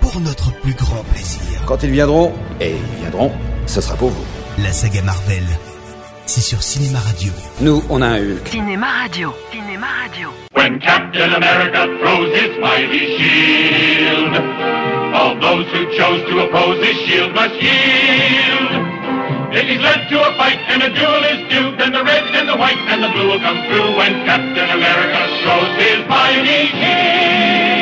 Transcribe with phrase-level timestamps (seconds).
[0.00, 1.60] pour notre plus grand plaisir.
[1.66, 3.32] Quand ils viendront, et ils viendront,
[3.66, 4.24] ce sera pour vous.
[4.62, 5.44] La saga Marvel,
[6.26, 7.32] c'est sur Cinéma Radio.
[7.60, 8.48] Nous, on a un Hulk.
[8.48, 9.32] Cinéma Radio.
[9.52, 10.28] Cinéma Radio.
[10.54, 14.34] When Captain America throws his mighty shield,
[15.14, 18.70] all those who chose to oppose his shield must yield.
[19.52, 22.48] If he's led to a fight and a duel is due, then the red and
[22.48, 27.79] the white and the blue will come through when Captain America throws his mighty shield.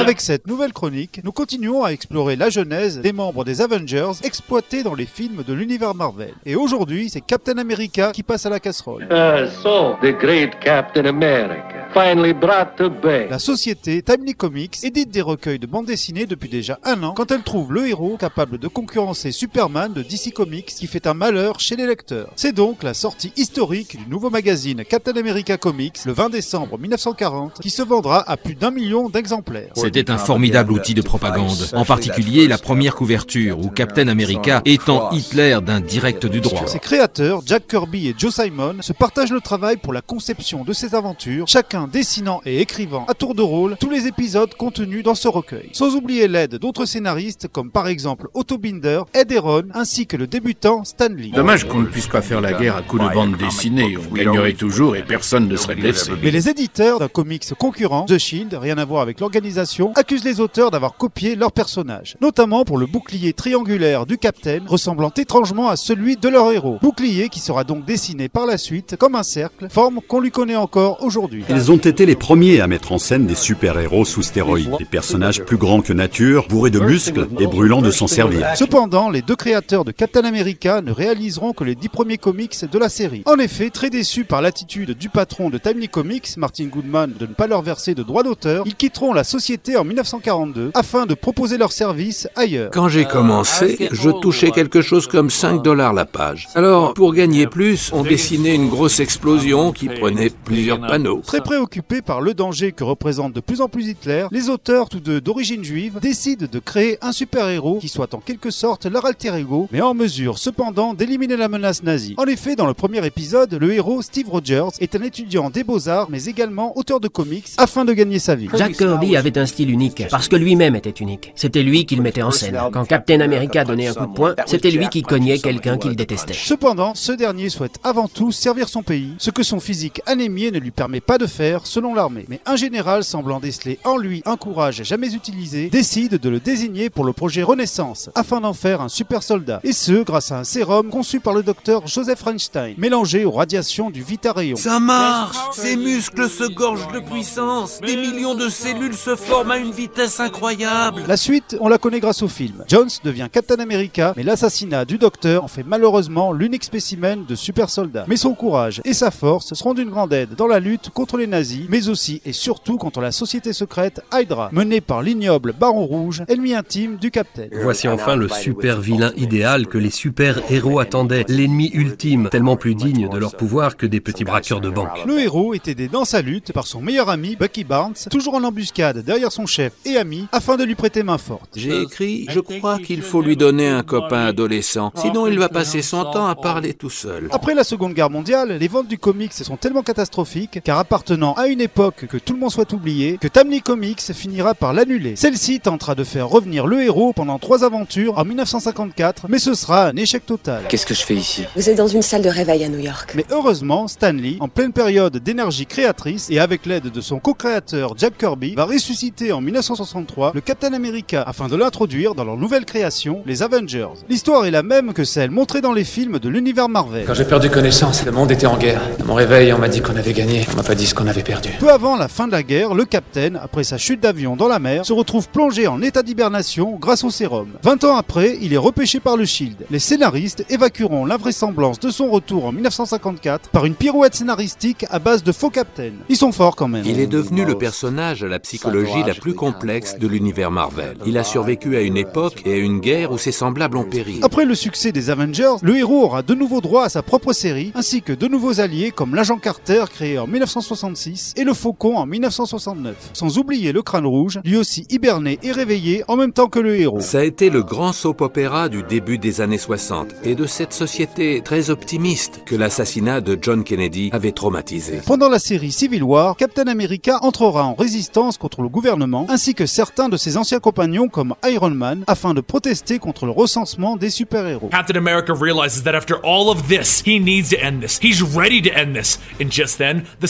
[0.00, 4.82] Avec cette nouvelle chronique, nous continuons à explorer la genèse des membres des Avengers exploités
[4.82, 6.32] dans les films de l'univers Marvel.
[6.46, 9.06] Et aujourd'hui, c'est Captain America qui passe à la casserole.
[9.10, 13.26] Uh, so, the great Captain America finally brought to bay.
[13.28, 17.30] La société Timely Comics édite des recueils de bandes dessinées depuis déjà un an quand
[17.30, 21.60] elle trouve le héros capable de concurrencer Superman de DC Comics qui fait un malheur
[21.60, 22.30] chez les lecteurs.
[22.36, 27.60] C'est donc la sortie historique du nouveau magazine Captain America Comics le 20 décembre 1940
[27.60, 29.72] qui se vendra à plus d'un million d'exemplaires.
[29.74, 35.10] C'était un formidable outil de propagande, en particulier la première couverture où Captain America étend
[35.10, 36.66] Hitler d'un direct du droit.
[36.66, 40.72] Ses créateurs, Jack Kirby et Joe Simon, se partagent le travail pour la conception de
[40.72, 45.14] ces aventures, chacun dessinant et écrivant à tour de rôle tous les épisodes contenus dans
[45.14, 45.70] ce recueil.
[45.72, 50.26] Sans oublier l'aide d'autres scénaristes comme par exemple Otto Binder, Ed Heron, ainsi que le
[50.26, 51.32] débutant Stan Lee.
[51.32, 53.96] Dommage qu'on ne puisse pas faire la guerre à coups de bande dessinée.
[53.96, 56.12] On gagnerait toujours et personne ne serait blessé.
[56.22, 60.40] Mais les éditeurs d'un comics concurrent, The Shield, rien à voir avec l'organisation, accusent les
[60.40, 62.16] auteurs d'avoir copié leurs personnages.
[62.20, 66.78] Notamment pour le bouclier triangulaire du Captain, ressemblant étrangement à celui de leur héros.
[66.82, 70.56] Bouclier qui sera donc dessiné par la suite comme un cercle, forme qu'on lui connaît
[70.56, 71.44] encore aujourd'hui.
[71.48, 74.76] Ils ont été les premiers à mettre en scène des super-héros sous stéroïdes.
[74.78, 78.46] Des personnages plus grands que nature, bourrés de muscles et brûlant de s'en servir.
[78.56, 82.78] Cependant, les deux créateurs de Captain America ne réaliseront que les dix premiers comics de
[82.78, 83.22] la série.
[83.26, 87.34] En effet, très déçus par l'attitude du patron de Timely Comics, Martin Goodman, de ne
[87.34, 91.56] pas leur verser de droits d'auteur, ils quitteront la société en 1942 afin de proposer
[91.56, 92.70] leurs services ailleurs.
[92.72, 96.48] Quand j'ai commencé, je touchais quelque chose comme 5 dollars la page.
[96.54, 101.22] Alors, pour gagner plus, on dessinait une grosse explosion qui prenait plusieurs panneaux.
[101.24, 104.98] Très préoccupés par le danger que représente de plus en plus Hitler, les auteurs, tous
[104.98, 109.34] deux d'origine juive, décident de créer un super-héros qui soit en quelque sorte leur alter
[109.36, 112.14] ego, mais en mesure cependant d'éliminer la menace nazie.
[112.16, 116.08] En effet, dans le premier épisode, le héros Steve Rogers est un étudiant des beaux-arts,
[116.08, 118.48] mais également auteur de comics, afin de gagner sa vie.
[118.56, 121.32] Jack Kirby avait un style unique, parce que lui-même était unique.
[121.34, 122.58] C'était lui qui le mettait en scène.
[122.72, 126.32] Quand Captain America donnait un coup de poing, c'était lui qui cognait quelqu'un qu'il détestait.
[126.32, 130.58] Cependant, ce dernier souhaite avant tout servir son pays, ce que son physique anémié ne
[130.58, 132.26] lui permet pas de faire selon l'armée.
[132.28, 136.90] Mais un général semblant déceler en lui un courage jamais utilisé, décide de le désigner
[136.90, 139.60] pour le projet Renaissance, afin d'en faire un super soldat.
[139.64, 143.90] Et ce, grâce à un sérum conçu par le docteur Joseph Einstein, mélangé aux radiations
[143.90, 144.56] du Vitarayon.
[144.56, 149.56] Ça marche Ses muscles se gorgent de puissance Des millions de cellules se forment à
[149.56, 152.64] une vitesse incroyable La suite, on la connaît grâce au film.
[152.68, 157.70] Jones devient Captain America, mais l'assassinat du docteur en fait malheureusement l'unique spécimen de super
[157.70, 158.04] soldat.
[158.08, 161.26] Mais son courage et sa force seront d'une grande aide dans la lutte contre les
[161.26, 166.22] nazis, mais aussi et surtout contre la société secrète Hydra, menée par l'ignoble Baron Rouge,
[166.28, 167.48] ennemi intime du Captain.
[167.62, 172.74] Voici enfin le super vilain idéal que les super héros attendaient, l'ennemi ultime, tellement plus
[172.74, 175.04] digne de leur pouvoir que des petits braqueurs de banque.
[175.06, 178.44] Le héros est aidé dans sa lutte par son meilleur ami Bucky Barnes, toujours en
[178.44, 181.50] embuscade derrière son chef et ami, afin de lui prêter main forte.
[181.56, 185.82] J'ai écrit, je crois qu'il faut lui donner un copain adolescent, sinon il va passer
[185.82, 187.28] son temps à parler tout seul.
[187.30, 191.46] Après la Seconde Guerre mondiale, les ventes du comics sont tellement catastrophiques car appartenant à
[191.48, 195.16] une époque que tout le monde souhaite oublier, que Timely Comics finira par l'annuler.
[195.16, 199.88] Celle-ci tentera de faire revenir le héros pendant trois aventures en 1954, mais ce sera
[199.88, 200.62] un échec total.
[200.68, 201.44] Qu'est-ce que je fais ici?
[201.56, 203.12] Vous êtes dans une salle de réveil à New York.
[203.14, 208.18] Mais heureusement, Stanley, en pleine période d'énergie créatrice et avec l'aide de son co-créateur Jack
[208.18, 213.22] Kirby, va ressusciter en 1963 le Captain America afin de l'introduire dans leur nouvelle création,
[213.26, 213.88] les Avengers.
[214.08, 217.04] L'histoire est la même que celle montrée dans les films de l'univers Marvel.
[217.06, 218.82] Quand j'ai perdu connaissance, le monde était en guerre.
[219.00, 220.46] À mon réveil, on m'a dit qu'on avait gagné.
[220.52, 221.50] On m'a pas dit ce qu'on avait l'ai perdu.
[221.58, 224.58] Peu avant la fin de la guerre, le capitaine, après sa chute d'avion dans la
[224.58, 227.48] mer, se retrouve plongé en état d'hibernation grâce au sérum.
[227.62, 229.66] 20 ans après, il est repêché par le Shield.
[229.70, 235.22] Les scénaristes évacueront l'invraisemblance de son retour en 1954 par une pirouette scénaristique à base
[235.22, 235.94] de faux capitaine.
[236.08, 236.84] Ils sont forts quand même.
[236.86, 240.96] Il est devenu le personnage à la psychologie la plus complexe de l'univers Marvel.
[241.06, 244.20] Il a survécu à une époque et à une guerre où ses semblables ont péri.
[244.22, 247.72] Après le succès des Avengers, le héros aura de nouveau droit à sa propre série,
[247.74, 250.99] ainsi que de nouveaux alliés comme l'agent Carter créé en 1966
[251.36, 253.10] et le Faucon en 1969.
[253.12, 256.78] Sans oublier le crâne rouge, lui aussi hiberné et réveillé en même temps que le
[256.78, 257.00] héros.
[257.00, 260.72] Ça a été le grand soap opéra du début des années 60 et de cette
[260.72, 265.00] société très optimiste que l'assassinat de John Kennedy avait traumatisé.
[265.06, 269.66] Pendant la série Civil War, Captain America entrera en résistance contre le gouvernement ainsi que
[269.66, 274.10] certains de ses anciens compagnons comme Iron Man afin de protester contre le recensement des
[274.10, 274.68] super-héros.
[274.70, 277.98] Captain America realizes that after all of this, he needs to end this.
[278.02, 279.18] He's ready to end this.
[279.40, 280.26] And just then, the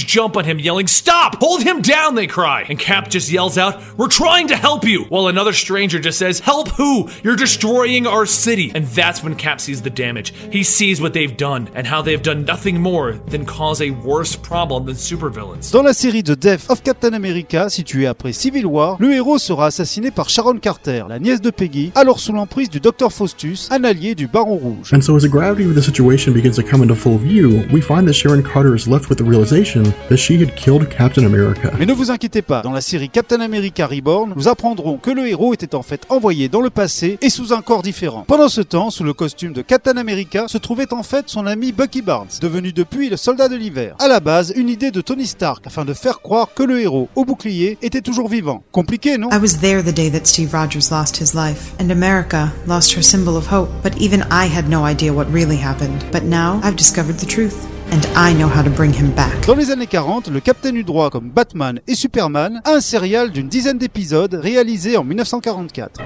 [0.00, 1.36] civilians jump on him yelling, Stop!
[1.40, 2.64] Hold him down, they cry.
[2.68, 5.04] And Cap just yells out, We're trying to help you!
[5.08, 7.08] While another stranger just says, Help who?
[7.22, 8.72] You're destroying our city.
[8.74, 10.32] And that's when Cap sees the damage.
[10.52, 14.36] He sees what they've done and how they've done nothing more than cause a worse
[14.36, 15.72] problem than supervillains.
[15.72, 19.66] Dans la série de Death of Captain America, située après Civil War, le héros sera
[19.66, 23.84] assassiné par Sharon Carter, la nièce de Peggy, alors sous l'emprise du Dr Faustus, un
[23.84, 24.92] allié du Baron Rouge.
[24.92, 27.80] And so as the gravity of the situation begins to come into full view, we
[27.80, 31.70] find that Sharon Carter is left with the realization that she had killed Captain America.
[31.78, 35.28] Mais ne vous inquiétez pas, dans la série Captain America Reborn, nous apprendrons que le
[35.28, 38.24] héros était en fait envoyé dans le passé et sous un corps différent.
[38.26, 41.72] Pendant ce temps, sous le costume de Captain America, se trouvait en fait son ami
[41.72, 43.94] Bucky Barnes, devenu depuis le soldat de l'hiver.
[43.98, 47.08] À la base, une idée de Tony Stark afin de faire croire que le héros
[47.14, 48.62] au bouclier était toujours vivant.
[48.72, 49.28] Compliqué, non?
[49.30, 53.02] I was there the day that Steve Rogers lost his life, and America lost her
[53.02, 53.70] symbol of hope.
[53.82, 56.04] But even I had no idea what really happened.
[56.12, 57.69] But now I've discovered the truth.
[57.92, 59.44] And I know how to bring him back.
[59.48, 63.32] Dans les années 40, le Capitaine eut droit, comme Batman et Superman, à un serial
[63.32, 66.00] d'une dizaine d'épisodes réalisé en 1944.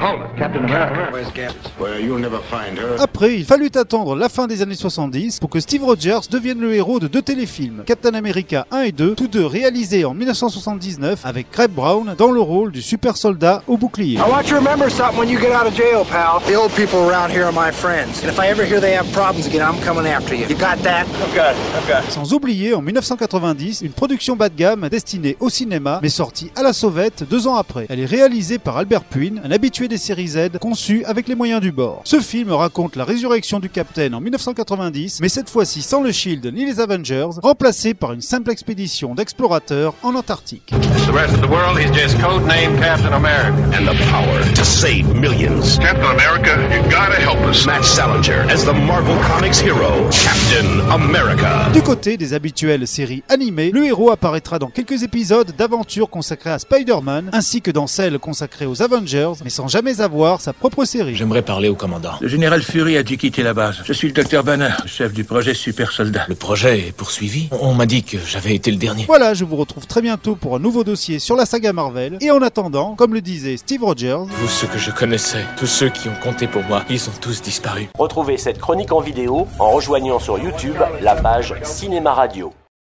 [2.99, 6.73] Après, il fallut attendre la fin des années 70 pour que Steve Rogers devienne le
[6.73, 11.49] héros de deux téléfilms, Captain America 1 et 2, tous deux réalisés en 1979 avec
[11.53, 14.17] Greg Brown dans le rôle du super soldat au bouclier.
[14.17, 16.41] I want you to remember something when you get out of jail, pal.
[16.47, 18.23] The old people around here are my friends.
[18.23, 20.47] And if I ever hear they have problems again, I'm coming after you.
[20.47, 21.07] You got that?
[21.21, 21.74] I've got it.
[22.09, 26.63] Sans oublier en 1990 une production bas de gamme destinée au cinéma mais sortie à
[26.63, 27.87] la sauvette deux ans après.
[27.89, 31.61] Elle est réalisée par Albert Puin, un habitué des séries Z conçu avec les moyens
[31.61, 32.03] du bord.
[32.05, 36.53] Ce film raconte la résurrection du Capitaine en 1990 mais cette fois-ci sans le Shield
[36.55, 40.73] ni les Avengers, remplacé par une simple expédition d'explorateurs en Antarctique.
[41.07, 43.55] The rest of the world, he's just codenamed Captain America.
[43.77, 45.79] And the power to save millions.
[45.79, 47.67] Captain America, you gotta help us.
[47.67, 51.64] Matt Salinger as the Marvel Comics hero, Captain America.
[51.73, 56.59] Du côté des habituelles séries animées, le héros apparaîtra dans quelques épisodes d'aventures consacrées à
[56.59, 61.17] Spider-Man, ainsi que dans celles consacrées aux Avengers, mais sans jamais avoir sa propre série.
[61.17, 62.13] J'aimerais parler au commandant.
[62.21, 63.79] Le général Fury a dû quitter la base.
[63.85, 66.27] Je suis le docteur Banner, chef du projet Super Soldat.
[66.29, 69.05] Le projet est poursuivi On, on m'a dit que j'avais été le dernier.
[69.07, 72.19] Voilà, je vous retrouve très bientôt pour un nouveau dossier sur la saga Marvel.
[72.21, 75.89] Et en attendant, comme le disait Steve Rogers, Tous ceux que je connaissais, tous ceux
[75.89, 77.89] qui ont compté pour moi, ils ont tous disparu.
[77.99, 82.64] Retrouvez cette chronique en vidéo en rejoignant sur YouTube la page Cinéma Radio.